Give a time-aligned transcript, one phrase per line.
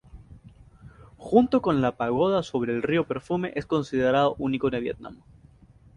[1.17, 5.21] Junto con la Pagoda sobre el Río Perfume, es considerado un icono de Vietnam.